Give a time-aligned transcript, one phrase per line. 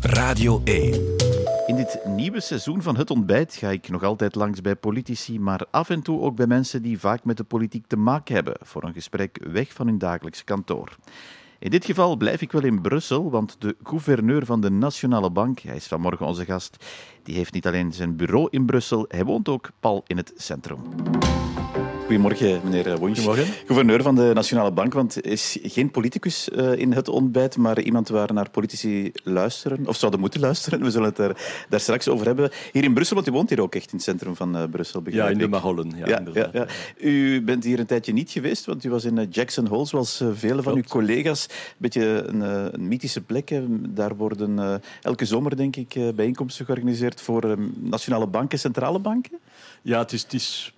[0.00, 1.16] Radio 1.
[1.66, 5.66] In dit nieuwe seizoen van Het Ontbijt ga ik nog altijd langs bij politici, maar
[5.70, 8.84] af en toe ook bij mensen die vaak met de politiek te maken hebben, voor
[8.84, 10.96] een gesprek weg van hun dagelijkse kantoor.
[11.58, 15.58] In dit geval blijf ik wel in Brussel, want de gouverneur van de Nationale Bank,
[15.58, 16.84] hij is vanmorgen onze gast,
[17.22, 20.78] die heeft niet alleen zijn bureau in Brussel, hij woont ook pal in het centrum.
[22.08, 23.22] Goedemorgen, meneer Wunsch.
[23.22, 23.54] Goedemorgen.
[23.66, 27.80] Gouverneur van de Nationale Bank, want er is geen politicus uh, in het ontbijt, maar
[27.80, 30.82] iemand waar naar politici luisteren, of zouden moeten luisteren.
[30.84, 32.50] We zullen het daar, daar straks over hebben.
[32.72, 35.02] Hier in Brussel, want u woont hier ook echt in het centrum van uh, Brussel,
[35.10, 35.92] Ja, in de Marollen.
[35.96, 36.66] Ja, ja, ja, ja,
[36.98, 40.62] U bent hier een tijdje niet geweest, want u was in Jackson Hole, zoals vele
[40.62, 41.46] van uw collega's.
[41.50, 42.40] Een beetje een,
[42.74, 43.60] een mythische plek.
[43.70, 49.38] Daar worden elke zomer, denk ik, bijeenkomsten georganiseerd voor nationale banken, centrale banken.
[49.82, 50.72] Ja, het is, het is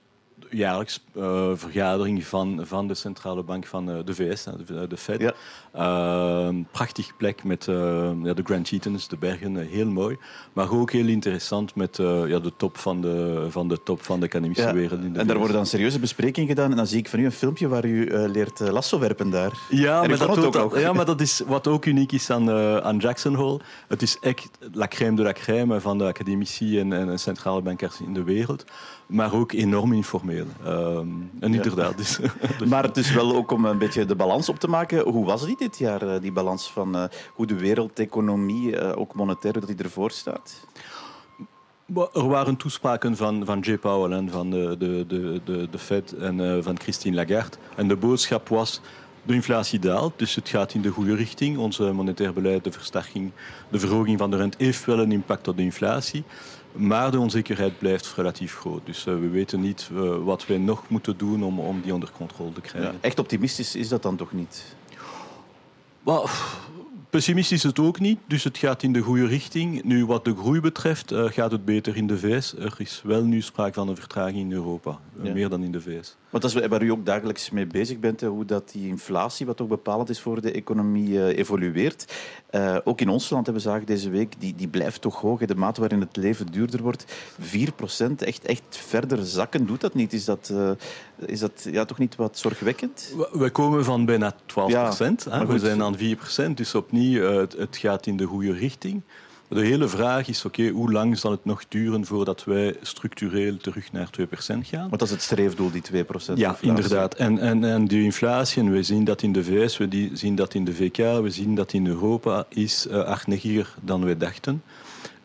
[0.50, 5.20] jaarlijks uh, vergadering van, van de centrale bank van uh, de VS, de, de Fed.
[5.20, 5.34] Ja.
[5.76, 10.16] Uh, prachtig plek met ja, de Grand Tetons, de bergen, heel mooi.
[10.52, 14.26] Maar ook heel interessant met ja, de top van de, van de top van de
[14.26, 14.72] academische ja.
[14.72, 15.00] wereld.
[15.00, 16.70] In de en daar worden dan serieuze besprekingen gedaan.
[16.70, 19.52] En dan zie ik van u een filmpje waar u leert lasso werpen daar.
[19.68, 22.50] Ja, maar dat, ook dat, ja, maar dat is wat ook uniek is aan,
[22.82, 23.60] aan Jackson Hole.
[23.88, 28.00] Het is echt la crème de la crème van de academici en, en centrale bankers
[28.00, 28.64] in de wereld.
[29.10, 30.46] Maar ook enorm informeel.
[30.66, 31.96] Um, en inderdaad.
[31.96, 32.18] Dus,
[32.68, 35.00] maar het is wel ook om een beetje de balans op te maken.
[35.00, 39.52] Hoe was die dit jaar, die balans van uh, hoe de wereldeconomie, uh, ook monetair,
[39.52, 40.66] dat die ervoor staat?
[41.94, 45.04] Er waren toespraken van, van Jay Powell en van de, de,
[45.44, 47.56] de, de, Fed en uh, van Christine Lagarde.
[47.76, 48.80] En de boodschap was
[49.22, 51.58] de inflatie daalt, dus het gaat in de goede richting.
[51.58, 53.30] Onze monetair beleid, de versterking,
[53.68, 56.24] de verhoging van de rente heeft wel een impact op de inflatie.
[56.72, 58.86] Maar de onzekerheid blijft relatief groot.
[58.86, 62.10] Dus uh, we weten niet uh, wat wij nog moeten doen om, om die onder
[62.16, 62.92] controle te krijgen.
[62.92, 64.74] Ja, echt optimistisch is dat dan toch niet?
[66.02, 66.24] Well,
[67.10, 69.82] Pessimistisch is het ook niet, dus het gaat in de goede richting.
[69.84, 72.54] Nu, wat de groei betreft, uh, gaat het beter in de VS.
[72.56, 75.32] Er is wel nu sprake van een vertraging in Europa, ja.
[75.32, 76.16] meer dan in de VS.
[76.30, 79.60] Want dat is waar u ook dagelijks mee bezig bent, hoe dat die inflatie, wat
[79.60, 82.14] ook bepalend is voor de economie, uh, evolueert.
[82.50, 85.38] Uh, ook in ons land hebben we zagen deze week, die, die blijft toch hoog.
[85.40, 87.04] De mate waarin het leven duurder wordt,
[87.40, 87.44] 4%
[88.16, 90.12] echt, echt verder zakken, doet dat niet?
[90.12, 90.52] Is dat,
[91.26, 93.14] is dat ja, toch niet wat zorgwekkend?
[93.32, 95.26] We komen van bijna 12 procent.
[95.30, 99.02] Ja, we zijn aan 4% dus opnieuw het, het, gaat in de goede richting.
[99.50, 103.56] De hele vraag is, oké, okay, hoe lang zal het nog duren voordat wij structureel
[103.56, 104.88] terug naar 2% gaan?
[104.88, 105.88] Want dat is het streefdoel, die 2%.
[105.92, 106.68] Ja, inflatie.
[106.68, 107.14] inderdaad.
[107.14, 110.54] En, en, en die inflatie, en we zien dat in de VS, we zien dat
[110.54, 114.62] in de VK, we zien dat in Europa, is uh, hardnekkiger dan wij dachten.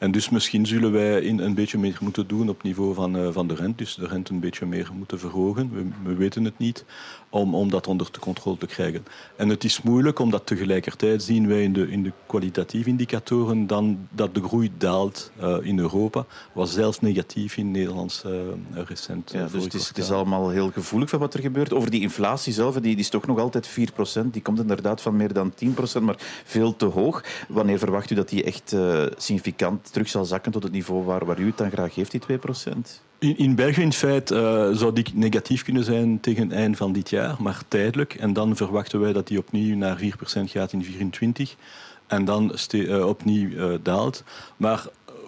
[0.06, 3.28] En dus misschien zullen wij in een beetje meer moeten doen op niveau van, uh,
[3.32, 3.84] van de rente.
[3.84, 5.72] Dus de rente een beetje meer moeten verhogen.
[5.74, 6.86] We, we, weten het niet.
[7.30, 9.06] Om, om dat onder de controle te krijgen.
[9.36, 14.08] En het is moeilijk, omdat tegelijkertijd zien wij in de, in de kwalitatieve indicatoren dan
[14.12, 16.26] dat de groei daalt uh, in Europa.
[16.54, 18.34] Was zelfs negatief in Nederland uh,
[18.88, 19.32] recent.
[19.32, 21.74] Ja, dus het is, het is, allemaal heel gevoelig van wat er gebeurt.
[21.74, 24.26] Over die inflatie zelf, die, die is toch nog altijd 4%.
[24.32, 25.54] Die komt inderdaad van meer dan
[26.00, 27.24] 10%, maar veel te hoog.
[27.48, 28.76] Wanneer verwacht u dat die echt
[29.18, 32.22] significant terug zal zakken tot het niveau waar, waar u het dan graag heeft, die
[32.22, 32.36] 2%?
[33.20, 36.94] In, in België in feite uh, zou die negatief kunnen zijn tegen het eind van
[36.94, 38.14] dit jaar, maar tijdelijk.
[38.14, 41.56] En dan verwachten wij dat die opnieuw naar 4% gaat in 2024
[42.08, 44.24] en dan uh, opnieuw uh, daalt.
[44.58, 44.86] Maar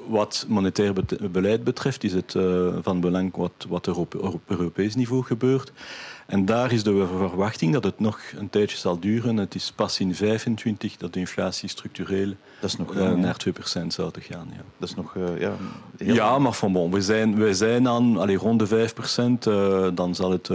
[0.07, 0.93] wat monetair
[1.31, 2.35] beleid betreft is het
[2.81, 5.71] van belang wat, wat er op, op Europees niveau gebeurt.
[6.27, 9.37] En daar is de verwachting dat het nog een tijdje zal duren.
[9.37, 13.35] Het is pas in 2025 dat de inflatie structureel dat is nog, uh, naar
[13.83, 14.47] 2% zou te gaan.
[14.51, 14.61] Ja.
[14.77, 15.15] Dat is nog...
[15.15, 15.55] Uh, ja,
[15.97, 19.47] heel ja, maar van bon, we zijn, we zijn aan allee, rond de 5%.
[19.47, 20.49] Uh, dan zal het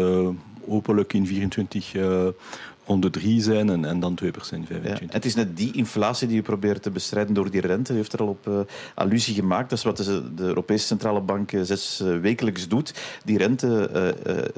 [0.68, 1.92] hopelijk in 24
[2.86, 5.00] rond de 3 zijn en, en dan 2% 25.
[5.00, 7.92] Ja, het is net die inflatie die je probeert te bestrijden door die rente.
[7.92, 8.60] U heeft er al op uh,
[8.94, 9.70] allusie gemaakt.
[9.70, 12.94] Dat is wat de, de Europese Centrale Bank uh, zes uh, wekelijks doet.
[13.24, 13.90] Die rente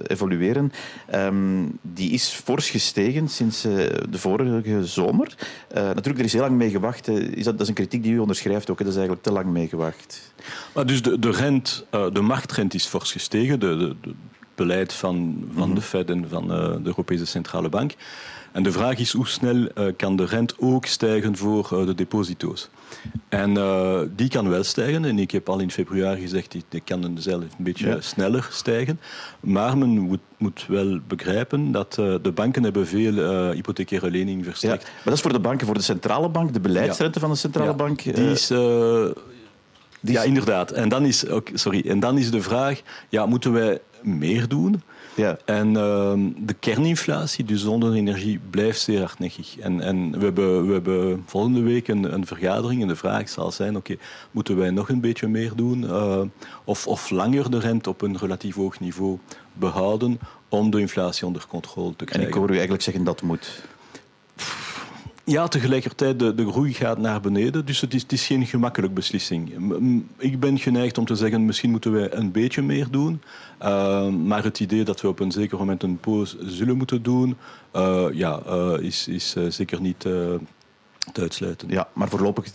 [0.07, 0.73] evolueren.
[1.15, 5.37] Um, die is fors gestegen sinds de vorige zomer.
[5.75, 7.09] natuurlijk, er is heel lang mee gewacht.
[7.09, 8.79] is dat, dat is een kritiek die u onderschrijft ook.
[8.79, 10.32] Dat is eigenlijk te lang mee gewacht.
[10.75, 13.61] Maar dus de, de, rent, de marktrente is fors gestegen.
[13.61, 14.15] De, de,
[14.55, 15.85] beleid van, van de mhm.
[15.85, 17.95] Fed en van uh, de Europese Centrale Bank.
[18.53, 21.95] En de vraag is hoe snel uh, kan de rente ook stijgen voor uh, de
[21.95, 22.69] deposito's.
[23.29, 23.55] En
[24.17, 25.05] die kan wel stijgen.
[25.05, 28.01] En ik heb al in februari gezegd, die, die kan zelf een beetje ja.
[28.01, 29.01] sneller stijgen.
[29.41, 34.83] Maar men moet, moet wel begrijpen dat de banken hebben veel hypothecaire leningen verstrekt.
[34.83, 37.21] Ja, maar dat is voor de banken, voor de centrale bank, de beleidsrente ja.
[37.21, 38.03] van de centrale bank.
[38.03, 38.49] Die is
[40.01, 40.71] ja, inderdaad.
[40.71, 41.25] En dan is,
[41.55, 44.83] sorry, en dan is de vraag, ja, moeten wij meer doen.
[45.15, 45.39] Ja.
[45.45, 49.59] En ehm, de kerninflatie, dus zonder energie, blijft zeer hardnekkig.
[49.59, 53.53] En, en we, hebben, we hebben volgende week een, een vergadering en de vraag zal
[53.53, 53.97] zijn, oké,
[54.31, 55.83] moeten wij nog een beetje meer doen?
[55.83, 56.21] Uh,
[56.65, 59.19] of, of langer de rente op een relatief hoog niveau
[59.53, 60.19] behouden
[60.49, 62.23] om de inflatie onder controle te krijgen?
[62.23, 63.62] En ik hoor u eigenlijk zeggen dat moet.
[65.26, 68.94] Ja, tegelijkertijd, de, de groei gaat naar beneden, dus het is, het is geen gemakkelijke
[68.94, 69.53] beslissing.
[70.19, 73.23] Ik ben geneigd om te zeggen, misschien moeten wij een beetje meer doen.
[73.62, 77.37] Uh, maar het idee dat we op een zeker moment een poos zullen moeten doen,
[77.76, 80.06] uh, ja, uh, is, is zeker niet
[81.12, 81.69] te uitsluiten.
[81.69, 82.55] Ja, maar voorlopig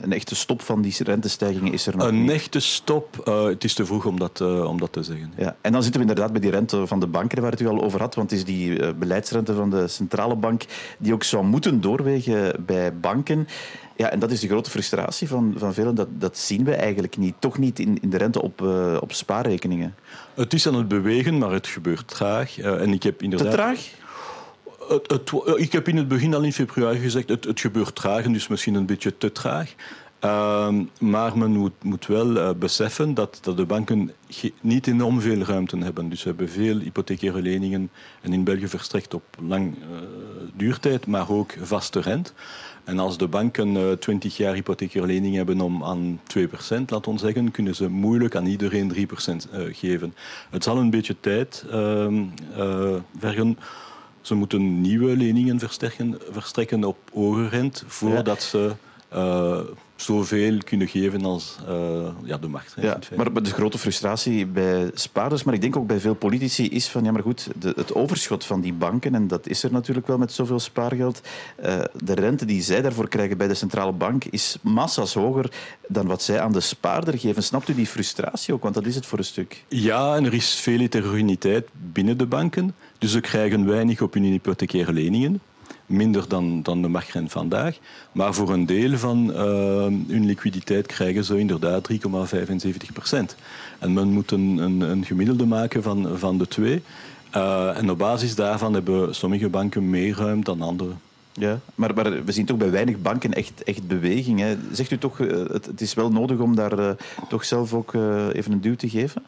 [0.00, 2.28] een echte stop van die rentestijgingen is er nog een niet.
[2.28, 5.32] Een echte stop, uh, het is te vroeg om dat, uh, om dat te zeggen.
[5.36, 7.66] Ja, en dan zitten we inderdaad bij die rente van de banken waar het u
[7.66, 10.62] al over had, want het is die uh, beleidsrente van de centrale bank
[10.98, 13.48] die ook zou moeten doorwegen bij banken.
[13.96, 15.94] Ja, en dat is de grote frustratie van, van velen.
[15.94, 17.34] Dat, dat zien we eigenlijk niet.
[17.38, 18.60] Toch niet in, in de rente op,
[19.00, 19.94] op spaarrekeningen.
[20.34, 22.58] Het is aan het bewegen, maar het gebeurt traag.
[22.58, 23.50] en ik heb inderdaad...
[23.50, 23.90] Te traag?
[24.88, 28.48] Het, ik heb in het begin al in februari gezegd, het, het gebeurt traag dus
[28.48, 29.74] misschien een beetje te traag.
[30.24, 34.12] Uh, maar men moet, moet wel uh, beseffen dat, dat de banken
[34.60, 36.08] niet enorm veel ruimte hebben.
[36.08, 37.90] Dus we hebben veel hypothecaire leningen
[38.20, 39.98] en in België verstrekt op lang uh,
[40.54, 42.32] duurtijd, maar ook vaste rente.
[42.84, 46.40] En als de banken 20 jaar hypothecaire lening hebben om aan 2%,
[46.86, 48.96] laat ons zeggen, kunnen ze moeilijk aan iedereen 3%
[49.70, 50.14] geven.
[50.50, 52.24] Het zal een beetje tijd ehm,
[53.18, 53.58] vergen
[54.24, 58.48] ze moeten nieuwe leningen verstrekken, verstrekken op hoge rente voordat ja.
[58.48, 58.72] ze
[59.14, 59.58] uh,
[59.96, 62.74] zoveel kunnen geven als uh, ja, de macht.
[62.76, 66.88] Ja, maar de grote frustratie bij spaarders, maar ik denk ook bij veel politici, is
[66.88, 70.06] van ja, maar goed, de, het overschot van die banken, en dat is er natuurlijk
[70.06, 71.20] wel met zoveel spaargeld,
[71.64, 75.50] uh, de rente die zij daarvoor krijgen bij de centrale bank is massa's hoger
[75.88, 77.42] dan wat zij aan de spaarder geven.
[77.42, 78.62] Snapt u die frustratie ook?
[78.62, 79.64] Want dat is het voor een stuk.
[79.68, 82.74] Ja, en er is veel heterogeniteit binnen de banken.
[82.98, 85.40] Dus ze krijgen weinig op hun hypothecaire leningen.
[85.86, 87.78] Minder dan, dan de marktrente vandaag.
[88.12, 89.36] Maar voor een deel van uh,
[90.08, 91.98] hun liquiditeit krijgen ze inderdaad 3,75
[92.92, 93.36] procent.
[93.78, 96.82] En men moet een, een, een, gemiddelde maken van, van de twee.
[97.36, 100.90] Uh, en op basis daarvan hebben sommige banken meer ruimte dan andere.
[101.32, 104.40] Ja, maar, maar, we zien toch bij weinig banken echt, echt beweging.
[104.40, 104.56] Hè.
[104.72, 106.90] Zegt u toch, het, het is wel nodig om daar uh,
[107.28, 107.94] toch zelf ook
[108.32, 109.22] even een duw te geven?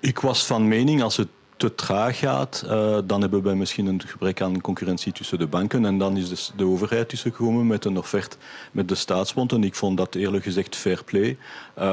[0.00, 1.28] Ik was van mening, als het
[1.58, 5.84] te traag gaat, uh, dan hebben wij misschien een gebrek aan concurrentie tussen de banken.
[5.84, 8.36] En dan is dus de overheid tussengekomen met een offerte
[8.72, 9.52] met de staatsbond.
[9.52, 11.28] En ik vond dat eerlijk gezegd fair play.
[11.78, 11.84] Uh,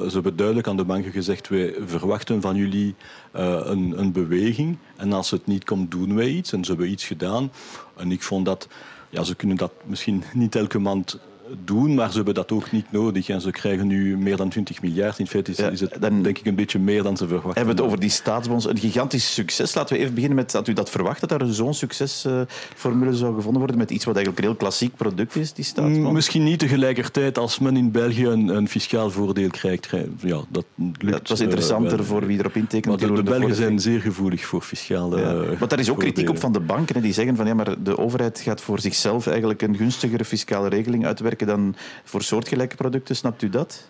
[0.00, 2.94] ze hebben duidelijk aan de banken gezegd, wij verwachten van jullie
[3.36, 4.78] uh, een, een beweging.
[4.96, 6.52] En als het niet komt, doen wij iets.
[6.52, 7.52] En ze hebben iets gedaan.
[7.96, 8.68] En ik vond dat,
[9.10, 11.18] ja, ze kunnen dat misschien niet elke maand
[11.64, 13.28] doen, maar ze hebben dat ook niet nodig.
[13.28, 15.18] En ze krijgen nu meer dan 20 miljard.
[15.18, 17.54] In feite is, ja, is het dan denk ik een beetje meer dan ze verwachten.
[17.54, 18.66] Hebben we het over die staatsbonds.
[18.66, 19.74] Een gigantisch succes.
[19.74, 23.58] Laten we even beginnen met dat u dat verwacht, dat er zo'n succesformule zou gevonden
[23.58, 26.12] worden met iets wat eigenlijk een heel klassiek product is, die staatsbond?
[26.12, 29.88] Misschien niet tegelijkertijd als men in België een, een fiscaal voordeel krijgt.
[30.20, 30.64] Ja, dat
[30.98, 31.28] lukt.
[31.28, 33.00] Was interessanter uh, voor wie erop intekent.
[33.00, 35.56] De, de Belgen zijn zeer gevoelig voor fiscale ja.
[35.58, 37.82] Maar daar is ook kritiek op van de banken, hè, die zeggen van ja, maar
[37.82, 43.16] de overheid gaat voor zichzelf eigenlijk een gunstigere fiscale regeling uitwerken dan voor soortgelijke producten.
[43.16, 43.89] Snapt u dat?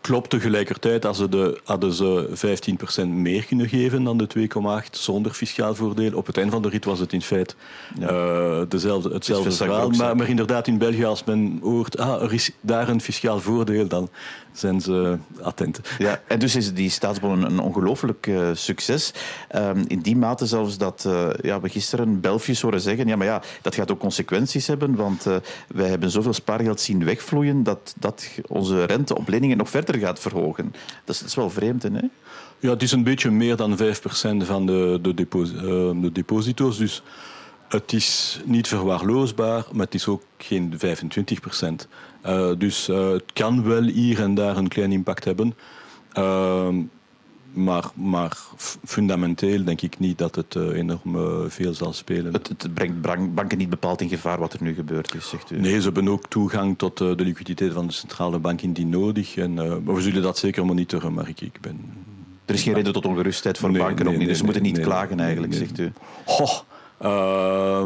[0.00, 2.28] Klopt tegelijkertijd, als ze de, hadden ze
[3.04, 4.48] 15% meer kunnen geven dan de
[4.84, 6.16] 2,8 zonder fiscaal voordeel.
[6.16, 7.54] Op het einde van de rit was het in feite
[7.98, 8.10] ja.
[8.10, 9.90] uh, dezelfde, hetzelfde verhaal.
[9.90, 13.88] Maar, maar, inderdaad, in België, als men hoort, ah, er is daar een fiscaal voordeel,
[13.88, 14.08] dan
[14.52, 15.80] zijn ze attent.
[15.98, 19.12] Ja, en dus is die staatsbon een ongelooflijk uh, succes.
[19.56, 23.26] Um, in die mate zelfs dat uh, ja, we gisteren Belfius horen zeggen, ja, maar
[23.26, 25.26] ja, dat gaat ook consequenties hebben, want
[25.68, 30.74] wij hebben zoveel spaargeld zien wegvloeien dat, dat onze rente op leningen nog gaat verhogen.
[31.04, 32.00] Dat is, wel vreemd, hè?
[32.58, 33.80] Ja, het is een beetje meer dan 5%
[34.36, 36.78] van de, uh, de deposito's.
[36.78, 37.02] Dus
[37.68, 41.88] het is niet verwaarloosbaar, maar het is ook geen 25 procent.
[42.26, 45.54] Uh, dus uh, het kan wel hier en daar een klein impact hebben.
[46.18, 46.68] Uh,
[47.52, 48.38] maar, maar
[48.84, 51.16] fundamenteel denk ik niet dat het enorm
[51.50, 52.32] veel zal spelen.
[52.32, 53.02] Het, het, brengt
[53.34, 55.60] banken niet bepaald in gevaar wat er nu gebeurd is, zegt u?
[55.60, 59.36] Nee, ze hebben ook toegang tot de liquiditeit van de centrale bank indien nodig.
[59.36, 61.80] En, we zullen dat zeker monitoren, maar ik, ik ben...
[62.44, 64.62] Er is geen reden tot ongerustheid voor nee, banken nee, ook niet, dus ze moeten
[64.62, 65.92] niet klagen eigenlijk, zegt u.
[67.02, 67.84] Uh,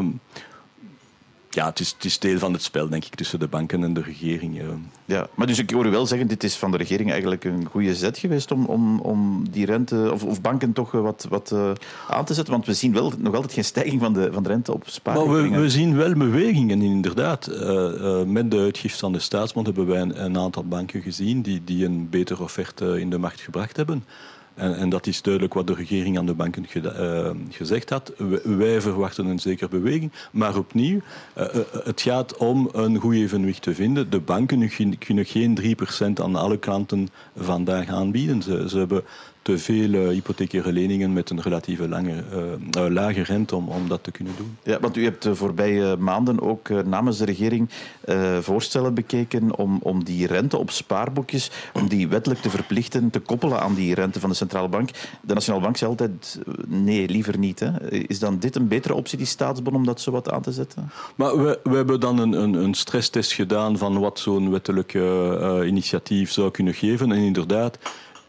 [1.53, 3.93] ja, het is, het is deel van het spel, denk ik, tussen de banken en
[3.93, 4.61] de regering.
[5.05, 7.67] Ja, maar dus ik hoor u wel zeggen, dit is van de regering eigenlijk een
[7.71, 11.71] goede zet geweest om, om, om die rente, of, of banken toch wat, wat uh,
[12.07, 12.53] aan te zetten.
[12.53, 15.49] Want we zien wel nog altijd geen stijging van de, van de rente op spaarrekeningen.
[15.49, 17.49] Maar we, we zien wel bewegingen, inderdaad.
[17.49, 21.41] Uh, uh, met de uitgift van de staatsbond hebben wij een, een, aantal banken gezien
[21.41, 24.03] die, die een betere offerte in de markt gebracht hebben.
[24.55, 28.13] En, en, dat is duidelijk wat de regering aan de banken uh, gezegd had.
[28.43, 30.11] Wij verwachten een zekere beweging.
[30.31, 30.99] Maar opnieuw,
[31.37, 31.45] uh,
[31.83, 34.09] het gaat om een goed evenwicht te vinden.
[34.09, 38.41] De banken kunnen geen 3% aan alle klanten vandaag aanbieden.
[38.41, 39.03] Ze, ze hebben
[39.43, 42.23] te veel uh, hypothecaire leningen met een relatief lange,
[42.77, 44.57] uh, lage rente om, om dat te kunnen doen.
[44.63, 47.69] Ja, want u hebt de voorbije maanden ook namens de regering
[48.41, 53.59] voorstellen bekeken om, om die rente op spaarboekjes, om die wettelijk te verplichten, te koppelen
[53.59, 54.89] aan die rente van de centrale bank.
[55.21, 57.59] De Nationale Bank zei altijd nee, liever niet.
[57.59, 57.91] Hè.
[57.91, 60.91] Is dan dit een betere optie, die staatsbon, om dat zo wat aan te zetten?
[61.15, 64.93] Maar we, we hebben dan een, een, een stresstest gedaan van wat zo'n wettelijk
[65.65, 67.11] initiatief zou kunnen geven.
[67.11, 67.77] En inderdaad,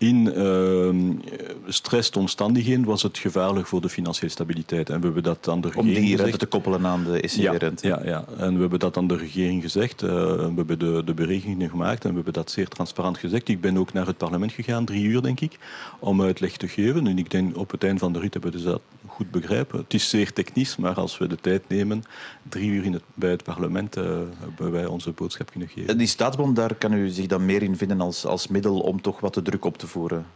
[0.08, 0.32] in
[1.66, 4.90] uh, omstandigheden was het gevaarlijk voor de financiële stabiliteit.
[4.90, 7.87] En we hebben dat aan de regering Om die rente te koppelen aan de ECB-rente.
[7.87, 10.02] Ja, ja, ja, en we hebben dat aan de regering gezegd.
[10.02, 13.49] Uh, we hebben de, de berekeningen gemaakt en we hebben dat zeer transparant gezegd.
[13.49, 15.58] Ik ben ook naar het parlement gegaan, drie uur denk ik,
[15.99, 17.06] om uitleg te geven.
[17.06, 19.78] En ik denk op het eind van de rit hebben we dus dat goed begrijpen.
[19.78, 22.02] Het is zeer technisch, maar als we de tijd nemen,
[22.49, 24.04] drie uur in het, bij het parlement, uh,
[24.38, 25.99] hebben wij onze boodschap kunnen geven.
[25.99, 29.20] Die staatsbond, daar kan u zich dan meer in vinden als, als middel om toch
[29.20, 30.26] wat de druk op te voeren?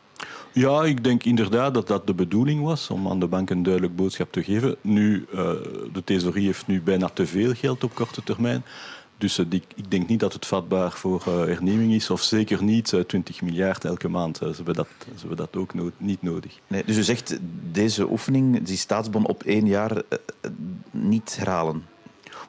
[0.52, 3.96] Ja, ik denk inderdaad dat dat de bedoeling was, om aan de bank een duidelijk
[3.96, 4.76] boodschap te geven.
[4.80, 5.38] Nu, uh,
[5.92, 8.64] de thesorie heeft nu bijna te veel geld op korte termijn.
[9.18, 12.62] Dus uh, die, ik denk niet dat het vatbaar voor uh, herneming is, of zeker
[12.62, 14.36] niet 20 miljard elke maand.
[14.36, 16.58] ze, hebben dat, ze hebben dat ook no niet nodig.
[16.66, 17.38] Nee, dus u zegt
[17.72, 20.02] deze oefening, die staatsbon op één jaar,
[20.90, 21.82] niet herhalen?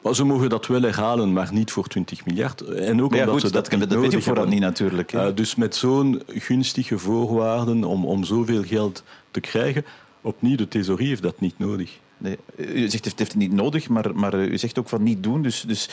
[0.01, 2.61] Maar ze mogen dat wel herhalen, maar niet voor 20 miljard.
[2.61, 5.13] En ook ja, omdat goed, ze dat, dat, dat, weet je vooral niet natuurlijk.
[5.13, 9.85] Uh, dus met zo'n gunstige voorwaarden om, om zoveel geld te krijgen,
[10.21, 11.99] opnieuw, de thesorie heeft dat niet nodig.
[12.21, 15.23] Nee, u zegt het heeft het niet nodig, maar, maar u zegt ook van niet
[15.23, 15.41] doen.
[15.41, 15.89] Dus, dus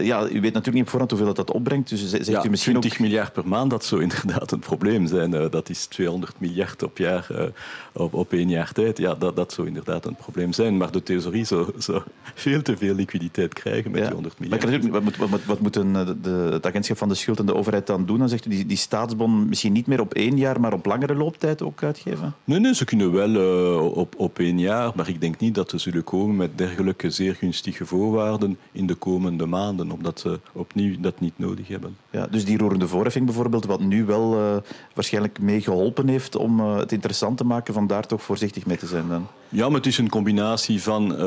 [0.00, 1.88] ja, u weet natuurlijk niet op voorhand hoeveel dat, dat opbrengt.
[1.88, 2.98] Dus zegt ja, u misschien 20 ook...
[2.98, 5.30] miljard per maand, dat zou inderdaad een probleem zijn.
[5.30, 7.52] Dat is 200 miljard op jaar,
[7.92, 8.98] op, op één jaar tijd.
[8.98, 10.76] Ja, dat, dat zou inderdaad een probleem zijn.
[10.76, 12.02] Maar de theorie zou, zou
[12.34, 14.06] veel te veel liquiditeit krijgen met ja.
[14.06, 14.64] die 100 miljard.
[14.64, 17.46] Maar wat moet, wat, moet, wat moet een, de, het agentschap van de schuld en
[17.46, 18.18] de overheid dan doen?
[18.18, 21.14] Dan zegt u die, die staatsbon misschien niet meer op één jaar, maar op langere
[21.14, 22.34] looptijd ook uitgeven?
[22.44, 24.92] Nee, nee ze kunnen wel uh, op, op één jaar.
[24.94, 29.46] Maar ik denk niet dat zullen komen met dergelijke zeer gunstige voorwaarden in de komende
[29.46, 31.96] maanden, omdat ze opnieuw dat niet nodig hebben.
[32.10, 34.56] Ja, dus die roerende voorheffing bijvoorbeeld, wat nu wel uh,
[34.94, 38.76] waarschijnlijk mee geholpen heeft om uh, het interessant te maken, van daar toch voorzichtig mee
[38.76, 39.26] te zijn dan?
[39.48, 41.18] Ja, maar het is een combinatie van uh,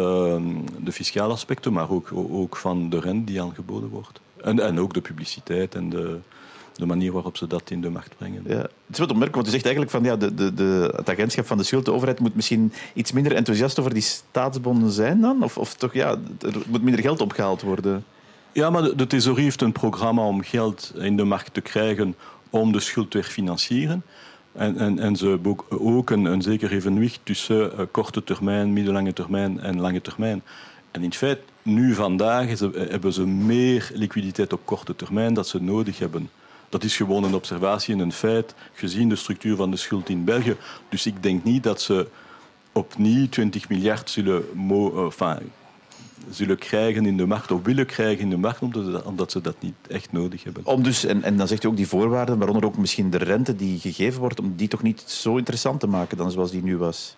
[0.84, 4.22] de fiscale aspecten, maar ook, ook van de rente die aangeboden wordt.
[4.42, 6.20] En, en ook de publiciteit en de,
[6.76, 8.44] de manier waarop ze dat in de macht brengen.
[8.48, 8.56] Ja.
[8.58, 11.46] Het is wat opmerkelijk, want u zegt eigenlijk van ja, de, de, de, het agentschap
[11.46, 15.44] van de schuld, de overheid, moet misschien iets minder enthousiast over die staatsbonden zijn dan?
[15.44, 18.04] Of, of toch, ja, er moet minder geld opgehaald worden?
[18.52, 22.16] Ja, maar de, de heeft een programma om geld in de markt te krijgen
[22.50, 24.04] om de schuld te herfinancieren.
[24.52, 29.14] En, en, en ze ook, ook een, een zeker evenwicht tussen uh, korte termijn, middellange
[29.14, 30.42] termijn en lange termijn.
[30.92, 36.00] En in feite, nu vandaag hebben ze meer liquiditeit op korte termijn dat ze nodig
[36.00, 36.30] hebben.
[36.74, 40.24] Dat is gewoon een observatie en een feit, gezien de structuur van de schuld in
[40.24, 40.56] België.
[40.90, 42.08] Dus ik denk niet dat ze
[42.72, 44.44] opnieuw 20 miljard zullen,
[44.96, 45.52] enfin,
[46.30, 49.74] zullen krijgen in de markt of willen krijgen in de omdat, omdat ze dat niet
[49.90, 50.66] echt nodig hebben.
[50.66, 53.56] Om dus, en, en dan zegt u ook die voorwaarden, waaronder ook misschien de rente
[53.56, 56.78] die gegeven wordt, om die toch niet zo interessant te maken dan zoals die nu
[56.78, 57.16] was?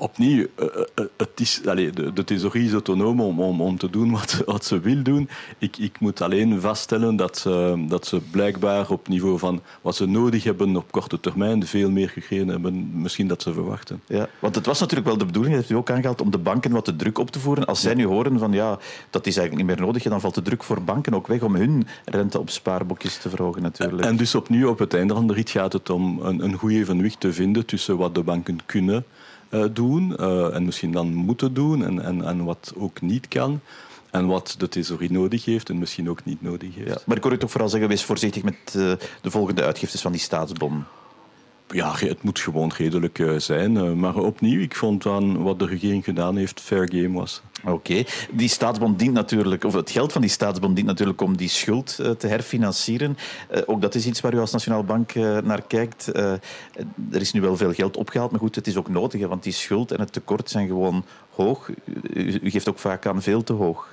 [0.00, 4.10] Opnieuw, uh, uh, het is, allez, de, de is autonoom om, om, om te doen
[4.10, 5.28] wat, wat ze wil doen.
[5.58, 10.06] Ik, ik moet alleen vaststellen dat ze, dat ze blijkbaar op niveau van wat ze
[10.06, 14.02] nodig hebben op korte termijn veel meer gekregen hebben, misschien dat ze verwachten.
[14.06, 16.38] Ja, want het was natuurlijk wel de bedoeling, dat heeft u ook aangehaald, om de
[16.38, 17.66] banken wat de druk op te voeren.
[17.66, 18.78] Als zij nu horen van ja,
[19.10, 21.54] dat is eigenlijk niet meer nodig, dan valt de druk voor banken ook weg om
[21.54, 24.04] hun rente op spaarboekjes te verhogen natuurlijk.
[24.04, 26.70] En dus opnieuw op het einde van de rit gaat het om een, een goed
[26.70, 29.04] evenwicht te vinden tussen wat de banken kunnen
[29.72, 33.60] doen uh, en misschien dan moeten doen en, en, en wat ook niet kan.
[34.10, 36.88] En wat de thesorie nodig heeft en misschien ook niet nodig heeft.
[36.88, 38.92] Ja, maar ik hoor u toch vooral zeggen, wees voorzichtig met uh,
[39.22, 40.84] de volgende uitgiftes van die staatsbon.
[41.72, 43.74] Ja, het moet gewoon redelijk uh, zijn.
[43.74, 47.42] Uh, maar opnieuw, ik vond dan wat de regering gedaan heeft, fair game was.
[47.62, 47.72] Oké.
[47.72, 48.06] Okay.
[48.32, 51.96] Die staatsbond dient natuurlijk, of het geld van die staatsbond dient natuurlijk om die schuld
[52.00, 53.16] uh, te herfinancieren.
[53.66, 56.06] ook dat is iets waar u als Nationale Bank naar kijkt.
[56.16, 56.40] er
[57.10, 59.92] is nu wel veel geld opgehaald, maar goed, het is ook nodig, want die schuld
[59.92, 61.70] en het tekort zijn gewoon hoog.
[62.12, 63.88] U, u geeft ook vaak aan veel te hoog.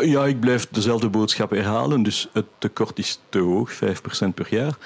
[0.00, 2.02] Ja, ik blijf dezelfde boodschap herhalen.
[2.02, 3.78] Dus het tekort is te hoog, 5%
[4.34, 4.76] per jaar.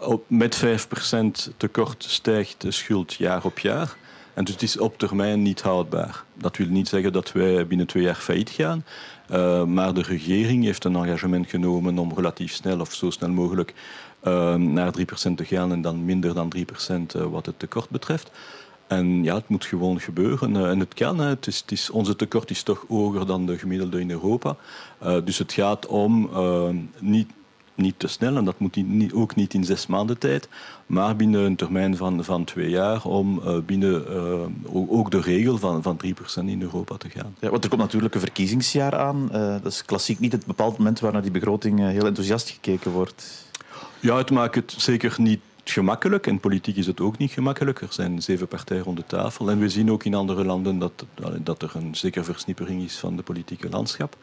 [0.00, 3.96] Op, met 5% tekort stijgt de schuld jaar op jaar.
[4.34, 6.24] En dus het is op termijn niet houdbaar.
[6.34, 8.84] Dat wil niet zeggen dat wij binnen twee jaar failliet gaan.
[9.30, 13.74] Uh, maar de regering heeft een engagement genomen om relatief snel of zo snel mogelijk
[14.24, 15.02] uh, naar 3%
[15.34, 16.58] te gaan en dan minder dan 3%
[17.16, 18.30] uh, wat het tekort betreft.
[18.86, 20.54] En ja, het moet gewoon gebeuren.
[20.54, 21.18] Uh, en het kan.
[21.18, 21.28] Hè.
[21.28, 24.56] Het is, het is, onze tekort is toch hoger dan de gemiddelde in Europa.
[25.24, 27.30] Dus het gaat om uh, niet,
[27.80, 30.48] niet te snel, en dat moet niet, ook niet in zes maanden tijd,
[30.86, 34.06] maar binnen een termijn van, van twee jaar om binnen
[34.72, 37.34] ook de regel van, van 3% in Europa te gaan.
[37.40, 39.28] Ja, want er komt natuurlijk een verkiezingsjaar aan.
[39.62, 43.48] dat is klassiek niet het bepaald moment waar naar die begroting heel enthousiast gekeken wordt.
[44.00, 46.26] Ja, het maakt het zeker niet gemakkelijk.
[46.26, 47.80] En politiek is het ook niet gemakkelijk.
[47.80, 49.50] Er zijn zeven partijen rond de tafel.
[49.50, 51.04] En we zien ook in andere landen dat,
[51.42, 54.16] dat er een zekere versnippering is van de politieke landschap.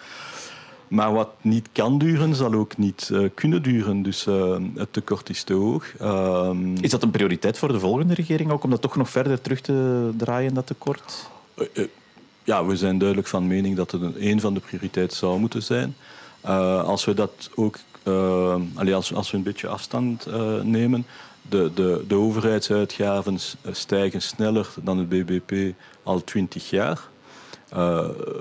[0.87, 4.01] Maar wat niet kan duren, zal ook niet uh, kunnen duren.
[4.01, 5.85] Dus uh, het tekort is te hoog.
[6.01, 6.51] Uh,
[6.81, 9.61] is dat een prioriteit voor de volgende regering ook, om dat toch nog verder terug
[9.61, 11.29] te draaien, dat tekort?
[11.73, 11.83] Eh,
[12.43, 15.95] ja, we zijn duidelijk van mening dat het een, van de prioriteiten zou moeten zijn.
[16.85, 17.77] als we dat ook
[18.93, 20.27] als, als, we een beetje afstand
[20.63, 21.05] nemen,
[21.41, 23.39] de, de, de overheidsuitgaven
[23.71, 27.09] stijgen sneller dan het BBP al twintig jaar.
[27.73, 27.77] Uh,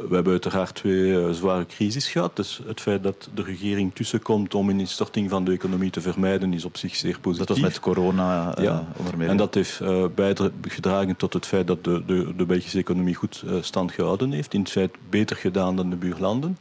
[0.09, 2.37] we hebben uiteraard twee zware crisis gehad.
[2.37, 6.53] Dus het feit dat de regering tussenkomt om een instorting van de economie te vermijden,
[6.53, 7.47] is op zich zeer positief.
[7.47, 8.87] Dat was met corona uh, ja.
[8.97, 9.29] onder meer.
[9.29, 9.81] En dat heeft
[10.15, 14.55] bijgedragen tot het feit dat de, de, de Belgische economie goed stand gehouden heeft.
[14.55, 16.59] In het feit beter gedaan dan de buurlanden.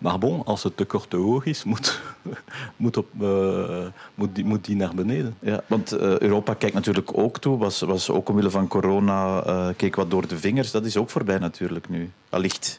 [0.00, 2.00] Maar bon, als het tekort te hoog is, moet,
[2.76, 5.36] moet, op, uh, moet, die, moet die naar beneden.
[5.40, 9.68] Ja, want uh, Europa kijkt natuurlijk ook toe, was, was ook omwille van corona, uh,
[9.76, 10.70] keek wat door de vingers.
[10.70, 12.78] Dat is ook voorbij natuurlijk nu, allicht.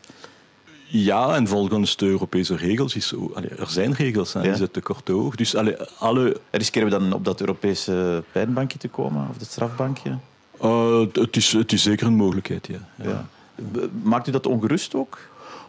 [0.88, 4.52] Ja, en volgens de Europese regels is allee, er zijn regels, hè, ja.
[4.52, 5.36] is het tekort te hoog.
[5.36, 6.40] Dus allee, alle...
[6.52, 10.18] Riskeren we dan op dat Europese pijnbankje te komen, of dat strafbankje?
[11.14, 12.80] het, is, het is zeker een mogelijkheid, ja.
[12.96, 13.10] ja.
[13.10, 13.26] ja.
[14.04, 15.20] Maakt u dat ongerust ook?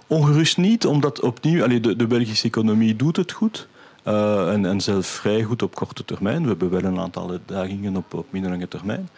[0.06, 3.68] Ongerust niet, omdat opnieuw, allee, de, de Belgische economie doet het goed.
[4.08, 6.42] Uh, en, en zelfs vrij goed op korte termijn.
[6.42, 9.08] We hebben wel een aantal uitdagingen op, op middellange termijn.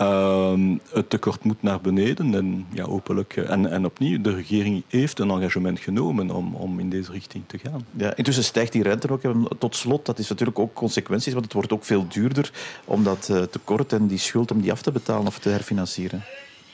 [0.00, 0.52] Uh,
[0.92, 5.30] het tekort moet naar beneden en, ja, openlijk, en, en opnieuw, de regering heeft een
[5.30, 7.86] engagement genomen om, om in deze richting te gaan.
[7.96, 9.20] Ja, intussen stijgt die rente ook.
[9.58, 12.52] Tot slot, dat is natuurlijk ook consequenties, want het wordt ook veel duurder
[12.84, 16.22] om dat uh, tekort en die schuld om die af te betalen of te herfinancieren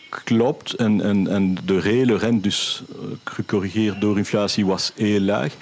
[0.08, 0.72] klopt.
[0.72, 5.54] En, en, en de reële rente, dus eh, gecorrigeerd door inflatie, was heel laag.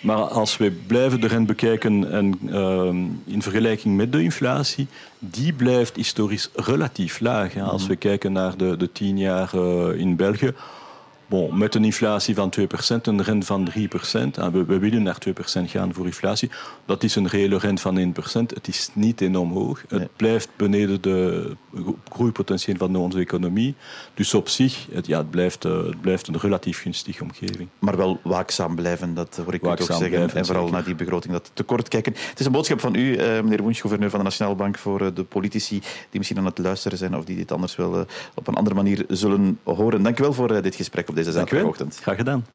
[0.00, 4.86] Maar als we blijven de rente bekijken en, uh, in vergelijking met de inflatie,
[5.18, 7.54] die blijft historisch relatief laag.
[7.54, 7.62] Hè.
[7.62, 7.90] Als mhm.
[7.90, 10.52] we kijken naar de, de tien jaar uh, in België,
[11.30, 12.62] Bon, met een inflatie van 2%,
[13.02, 13.72] een rente van 3%.
[14.52, 15.32] We, we willen naar 2%
[15.64, 16.50] gaan voor inflatie.
[16.84, 18.22] Dat is een reële rente van 1%.
[18.32, 19.84] Het is niet enorm hoog.
[19.88, 21.50] Het blijft beneden de
[22.12, 23.74] groeipotentieel van onze economie.
[24.14, 27.68] Dus op zich, het, ja, het, blijft, uh, het blijft een relatief gunstige omgeving.
[27.78, 30.08] Maar wel waakzaam blijven, dat hoor ik u ook zeggen.
[30.08, 30.76] Blijven, en vooral zeker.
[30.76, 32.12] naar die begroting, dat tekort kijken.
[32.30, 35.02] Het is een boodschap van u, uh, meneer Woens, gouverneur van de Nationale Bank, voor
[35.02, 38.48] uh, de politici die misschien aan het luisteren zijn of die dit anders wel op
[38.48, 40.02] een andere manier zullen horen.
[40.02, 41.98] Dank u wel voor dit gesprek op deze zaterdagochtend.
[42.02, 42.44] Graag gedaan.